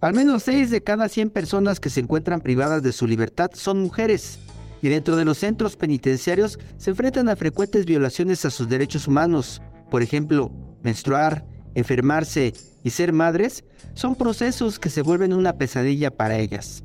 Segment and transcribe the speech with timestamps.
[0.00, 3.82] Al menos 6 de cada 100 personas que se encuentran privadas de su libertad son
[3.82, 4.38] mujeres.
[4.80, 9.60] Y dentro de los centros penitenciarios se enfrentan a frecuentes violaciones a sus derechos humanos.
[9.90, 10.50] Por ejemplo,
[10.82, 11.44] menstruar,
[11.74, 16.82] enfermarse y ser madres son procesos que se vuelven una pesadilla para ellas.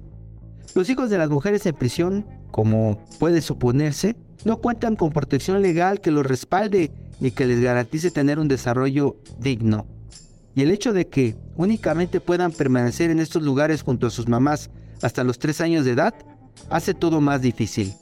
[0.74, 6.02] Los hijos de las mujeres en prisión, como puede suponerse, no cuentan con protección legal
[6.02, 9.88] que los respalde ni que les garantice tener un desarrollo digno.
[10.56, 14.70] Y el hecho de que únicamente puedan permanecer en estos lugares junto a sus mamás
[15.02, 16.16] hasta los 3 años de edad
[16.70, 17.94] hace todo más difícil.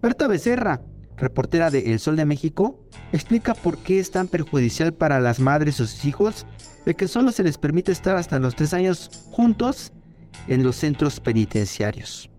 [0.00, 0.80] Berta Becerra,
[1.18, 2.80] reportera de El Sol de México,
[3.12, 6.46] explica por qué es tan perjudicial para las madres o sus hijos
[6.86, 9.92] de que solo se les permite estar hasta los 3 años juntos
[10.48, 12.31] en los centros penitenciarios.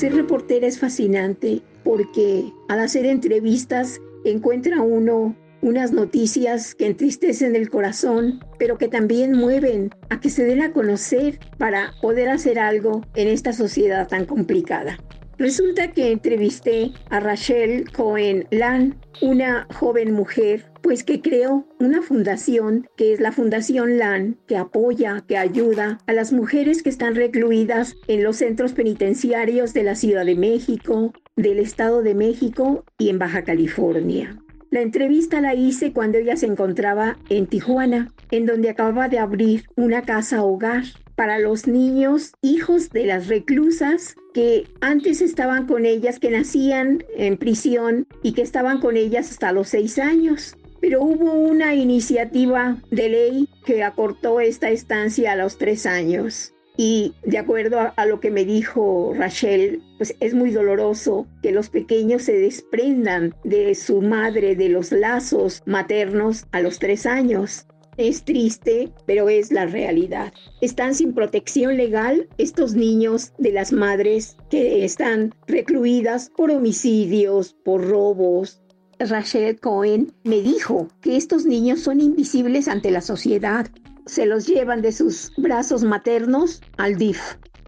[0.00, 7.68] Ser reportera es fascinante porque al hacer entrevistas encuentra uno unas noticias que entristecen el
[7.68, 13.02] corazón, pero que también mueven a que se den a conocer para poder hacer algo
[13.14, 14.96] en esta sociedad tan complicada.
[15.40, 22.86] Resulta que entrevisté a Rachel Cohen Lan, una joven mujer, pues que creó una fundación
[22.98, 27.96] que es la Fundación LAN, que apoya, que ayuda a las mujeres que están recluidas
[28.06, 33.18] en los centros penitenciarios de la Ciudad de México, del Estado de México y en
[33.18, 34.38] Baja California.
[34.70, 39.64] La entrevista la hice cuando ella se encontraba en Tijuana, en donde acababa de abrir
[39.74, 40.84] una casa hogar
[41.20, 47.36] para los niños hijos de las reclusas que antes estaban con ellas, que nacían en
[47.36, 50.56] prisión y que estaban con ellas hasta los seis años.
[50.80, 56.54] Pero hubo una iniciativa de ley que acortó esta estancia a los tres años.
[56.78, 61.68] Y de acuerdo a, lo que me dijo Rachel, pues es muy doloroso que los
[61.68, 67.66] pequeños se desprendan de su madre, de los lazos maternos a los tres años.
[67.96, 70.32] Es triste, pero es la realidad.
[70.60, 77.86] Están sin protección legal estos niños de las madres que están recluidas por homicidios, por
[77.86, 78.62] robos.
[78.98, 83.66] Rachel Cohen me dijo que estos niños son invisibles ante la sociedad.
[84.06, 87.20] Se los llevan de sus brazos maternos al DIF.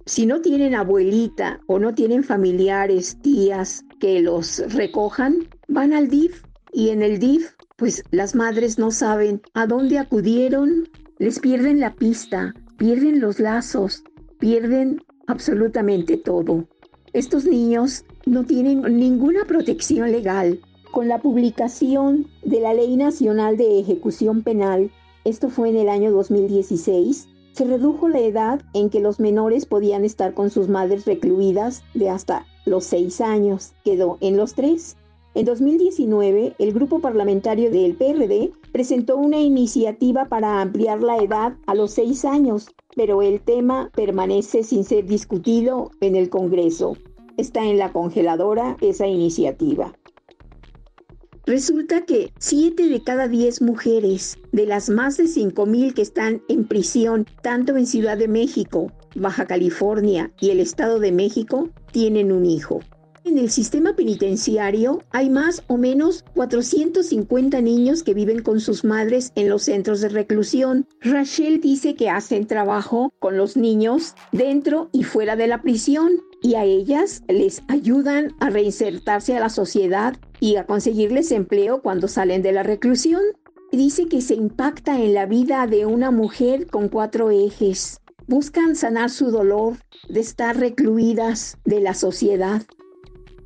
[0.05, 6.43] Si no tienen abuelita o no tienen familiares, tías que los recojan, van al DIF
[6.73, 10.89] y en el DIF pues las madres no saben a dónde acudieron,
[11.19, 14.05] les pierden la pista, pierden los lazos,
[14.39, 16.69] pierden absolutamente todo.
[17.13, 20.61] Estos niños no tienen ninguna protección legal.
[20.93, 24.93] Con la publicación de la Ley Nacional de Ejecución Penal,
[25.25, 30.05] esto fue en el año 2016, se redujo la edad en que los menores podían
[30.05, 33.73] estar con sus madres recluidas de hasta los seis años.
[33.85, 34.97] Quedó en los tres.
[35.35, 41.75] En 2019, el grupo parlamentario del PRD presentó una iniciativa para ampliar la edad a
[41.75, 46.99] los seis años, pero el tema permanece sin ser discutido en el Congreso.
[47.39, 49.95] Está en la congeladora esa iniciativa.
[51.47, 56.69] Resulta que 7 de cada 10 mujeres de las más de 5.000 que están en
[56.69, 62.45] prisión, tanto en Ciudad de México, Baja California y el Estado de México, tienen un
[62.45, 62.81] hijo.
[63.25, 69.31] En el sistema penitenciario hay más o menos 450 niños que viven con sus madres
[69.37, 70.89] en los centros de reclusión.
[71.01, 76.11] Rachel dice que hacen trabajo con los niños dentro y fuera de la prisión
[76.43, 82.09] y a ellas les ayudan a reinsertarse a la sociedad y a conseguirles empleo cuando
[82.09, 83.23] salen de la reclusión.
[83.71, 88.01] Dice que se impacta en la vida de una mujer con cuatro ejes.
[88.27, 89.77] Buscan sanar su dolor
[90.09, 92.63] de estar recluidas de la sociedad.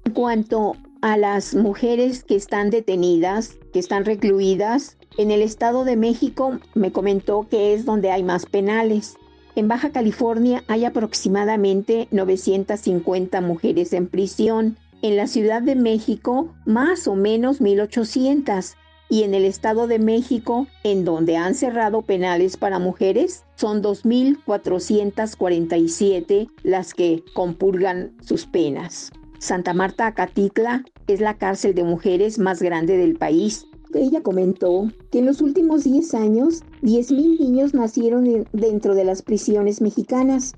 [0.07, 5.97] En cuanto a las mujeres que están detenidas, que están recluidas, en el Estado de
[5.97, 9.17] México me comentó que es donde hay más penales.
[9.57, 14.79] En Baja California hay aproximadamente 950 mujeres en prisión.
[15.03, 18.77] En la Ciudad de México, más o menos 1800.
[19.09, 26.49] y en el Estado de México, en donde han cerrado penales para mujeres, son 2.447
[26.63, 29.11] las que compurgan sus penas.
[29.39, 33.67] Santa Marta Acatitla es la cárcel de mujeres más grande del país.
[33.95, 39.81] Ella comentó que en los últimos 10 años, 10.000 niños nacieron dentro de las prisiones
[39.81, 40.55] mexicanas.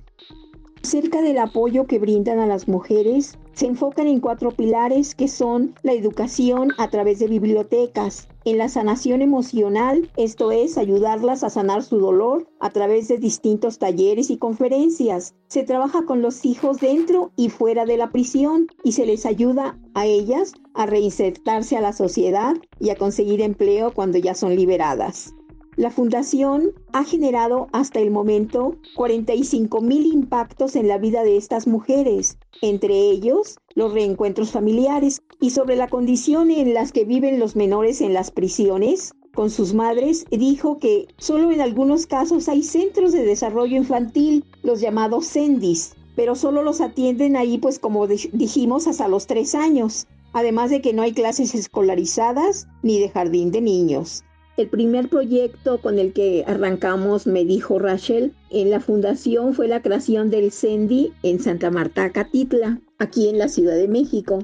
[0.83, 5.75] Cerca del apoyo que brindan a las mujeres, se enfocan en cuatro pilares que son
[5.83, 11.83] la educación a través de bibliotecas, en la sanación emocional, esto es ayudarlas a sanar
[11.83, 15.35] su dolor a través de distintos talleres y conferencias.
[15.49, 19.77] Se trabaja con los hijos dentro y fuera de la prisión y se les ayuda
[19.95, 25.35] a ellas a reinsertarse a la sociedad y a conseguir empleo cuando ya son liberadas.
[25.79, 31.69] La fundación ha generado hasta el momento 45 mil impactos en la vida de estas
[31.69, 37.55] mujeres, entre ellos los reencuentros familiares y sobre la condición en las que viven los
[37.55, 39.13] menores en las prisiones.
[39.33, 44.81] Con sus madres dijo que solo en algunos casos hay centros de desarrollo infantil, los
[44.81, 50.71] llamados CENDIS, pero solo los atienden ahí pues como dijimos hasta los tres años, además
[50.71, 54.25] de que no hay clases escolarizadas ni de jardín de niños.
[54.59, 59.83] El primer proyecto con el que arrancamos, me dijo Rachel, en la fundación fue la
[59.83, 64.41] creación del CENDI en Santa Marta, Catitla, aquí en la Ciudad de México.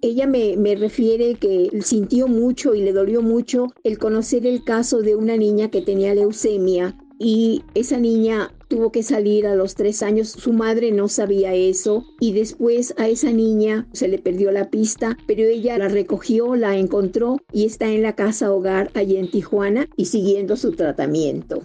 [0.00, 5.02] Ella me, me, refiere que sintió mucho y le dolió mucho el conocer el caso
[5.02, 10.02] de una niña que tenía leucemia y esa niña tuvo que salir a los tres
[10.02, 10.28] años.
[10.28, 15.16] Su madre no sabía eso y después a esa niña se le perdió la pista,
[15.26, 19.88] pero ella la recogió, la encontró y está en la casa hogar allí en Tijuana
[19.96, 21.62] y siguiendo su tratamiento.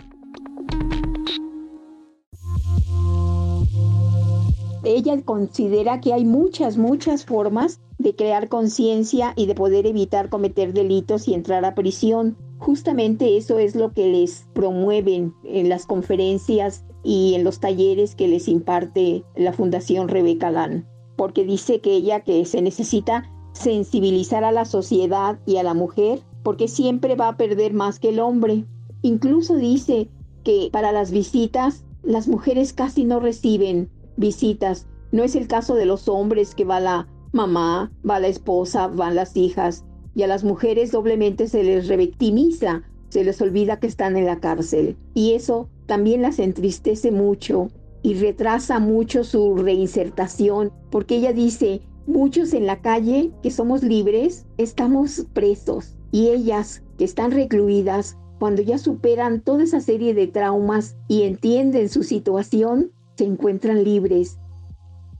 [4.85, 10.73] Ella considera que hay muchas, muchas formas de crear conciencia y de poder evitar cometer
[10.73, 12.35] delitos y entrar a prisión.
[12.63, 18.29] Justamente eso es lo que les promueven en las conferencias y en los talleres que
[18.29, 20.87] les imparte la Fundación Rebeca Gan,
[21.17, 26.21] porque dice que ella que se necesita sensibilizar a la sociedad y a la mujer,
[26.41, 28.63] porque siempre va a perder más que el hombre.
[29.01, 30.07] Incluso dice
[30.45, 34.87] que para las visitas las mujeres casi no reciben visitas.
[35.11, 39.15] No es el caso de los hombres que va la mamá, va la esposa, van
[39.15, 39.83] las hijas
[40.15, 44.39] y a las mujeres doblemente se les revictimiza, se les olvida que están en la
[44.39, 44.97] cárcel.
[45.13, 47.69] Y eso también las entristece mucho
[48.01, 54.45] y retrasa mucho su reinsertación, porque ella dice, muchos en la calle que somos libres,
[54.57, 60.97] estamos presos, y ellas que están recluidas, cuando ya superan toda esa serie de traumas
[61.07, 64.37] y entienden su situación, se encuentran libres.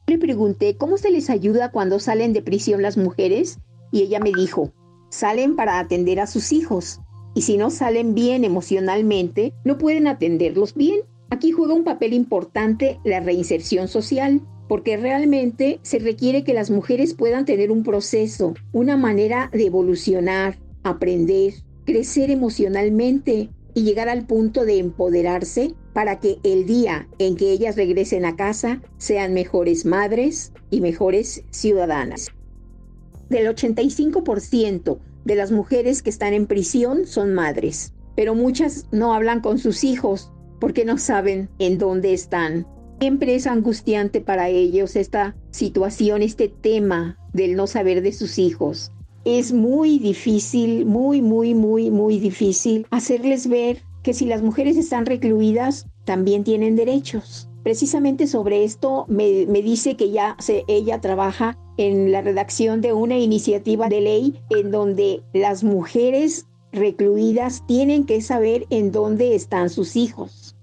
[0.07, 3.59] Le pregunté cómo se les ayuda cuando salen de prisión las mujeres
[3.91, 4.73] y ella me dijo,
[5.13, 6.99] salen para atender a sus hijos.
[7.35, 11.01] Y si no salen bien emocionalmente, no pueden atenderlos bien.
[11.29, 17.13] Aquí juega un papel importante la reinserción social, porque realmente se requiere que las mujeres
[17.13, 21.53] puedan tener un proceso, una manera de evolucionar, aprender,
[21.85, 27.75] crecer emocionalmente y llegar al punto de empoderarse para que el día en que ellas
[27.75, 32.31] regresen a casa sean mejores madres y mejores ciudadanas
[33.37, 39.41] del 85% de las mujeres que están en prisión son madres, pero muchas no hablan
[39.41, 42.67] con sus hijos porque no saben en dónde están.
[42.99, 48.91] Siempre es angustiante para ellos esta situación, este tema del no saber de sus hijos.
[49.25, 55.05] Es muy difícil, muy, muy, muy, muy difícil hacerles ver que si las mujeres están
[55.05, 57.49] recluidas, también tienen derechos.
[57.63, 63.17] Precisamente sobre esto me, dice que ya se, ella trabaja en la redacción de una
[63.17, 69.95] iniciativa de ley en donde las mujeres recluidas tienen que saber en dónde están sus
[69.95, 70.55] hijos.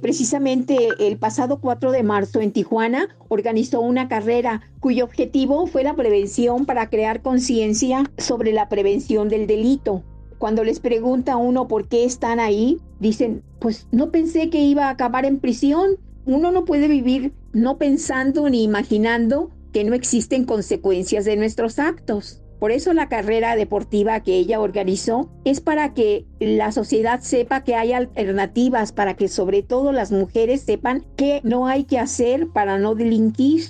[0.00, 5.94] Precisamente el pasado 4 de marzo en Tijuana organizó una carrera cuyo objetivo fue la
[5.94, 10.04] prevención para crear conciencia sobre la prevención del delito.
[10.38, 14.90] Cuando les pregunta uno por qué están ahí, dicen, pues no pensé que iba a
[14.90, 15.96] acabar en prisión.
[16.26, 22.42] Uno no puede vivir no pensando ni imaginando que no existen consecuencias de nuestros actos.
[22.58, 27.74] Por eso la carrera deportiva que ella organizó es para que la sociedad sepa que
[27.74, 32.78] hay alternativas, para que sobre todo las mujeres sepan que no hay que hacer para
[32.78, 33.64] no delinquir.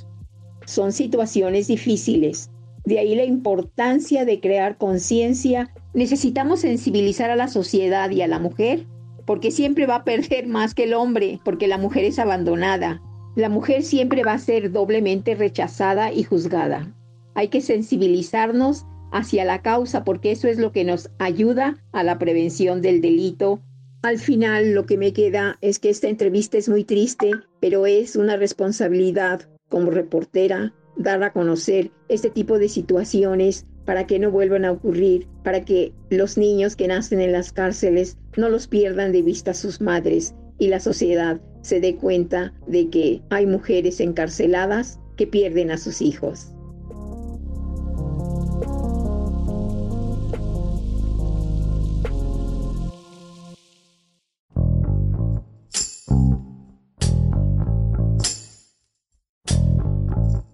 [0.65, 2.53] Son situaciones difíciles.
[2.85, 8.39] De ahí la importancia de crear conciencia Necesitamos sensibilizar a la sociedad y a la
[8.39, 8.87] mujer,
[9.25, 13.03] porque siempre va a perder más que el hombre, porque la mujer es abandonada.
[13.37, 16.91] La mujer siempre va a ser doblemente rechazada y juzgada.
[17.35, 22.19] Hay que sensibilizarnos hacia la causa, porque eso es lo que nos ayuda a la
[22.19, 23.61] prevención del delito.
[24.03, 28.17] Al final lo que me queda es que esta entrevista es muy triste, pero es
[28.17, 34.65] una responsabilidad como reportera dar a conocer este tipo de situaciones para que no vuelvan
[34.65, 39.21] a ocurrir, para que los niños que nacen en las cárceles no los pierdan de
[39.21, 45.27] vista sus madres y la sociedad se dé cuenta de que hay mujeres encarceladas que
[45.27, 46.53] pierden a sus hijos.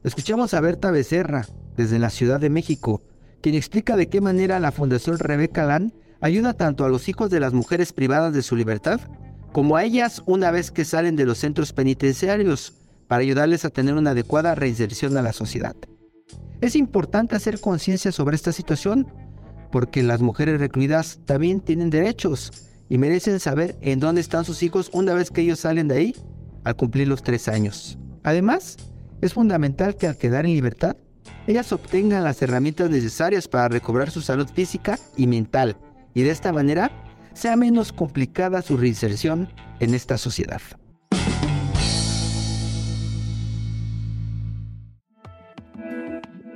[0.03, 3.03] Escuchamos a Berta Becerra, desde la Ciudad de México,
[3.43, 5.93] quien explica de qué manera la Fundación Rebeca Lan
[6.23, 9.01] ayuda tanto a los hijos de las mujeres privadas de su libertad
[9.53, 12.75] como a ellas una vez que salen de los centros penitenciarios
[13.07, 15.77] para ayudarles a tener una adecuada reinserción a la sociedad.
[16.61, 19.07] Es importante hacer conciencia sobre esta situación
[19.71, 22.53] porque las mujeres recluidas también tienen derechos
[22.89, 26.17] y merecen saber en dónde están sus hijos una vez que ellos salen de ahí
[26.65, 27.99] al cumplir los tres años.
[28.23, 28.77] Además,
[29.21, 30.97] es fundamental que al quedar en libertad,
[31.47, 35.77] ellas obtengan las herramientas necesarias para recobrar su salud física y mental
[36.15, 36.91] y de esta manera
[37.35, 39.49] sea menos complicada su reinserción
[39.81, 40.63] en esta sociedad.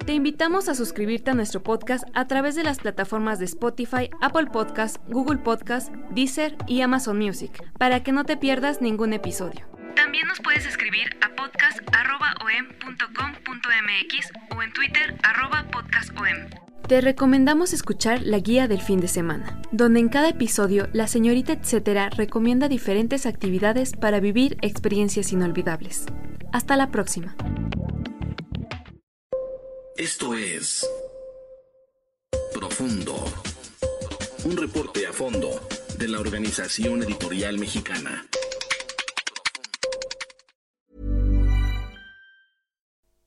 [0.07, 4.47] Te invitamos a suscribirte a nuestro podcast a través de las plataformas de Spotify, Apple
[4.47, 9.67] Podcast, Google Podcast, Deezer y Amazon Music, para que no te pierdas ningún episodio.
[9.97, 15.17] También nos puedes escribir a podcast.om.com.mx o en Twitter
[15.73, 16.66] podcastom.
[16.89, 21.53] Te recomendamos escuchar la guía del fin de semana, donde en cada episodio la señorita
[21.53, 26.07] etcétera recomienda diferentes actividades para vivir experiencias inolvidables.
[26.53, 27.35] Hasta la próxima.
[29.97, 30.89] Esto es
[32.55, 33.17] Profundo,
[34.45, 35.61] un reporte a fondo
[35.99, 38.27] de la Organización Editorial Mexicana.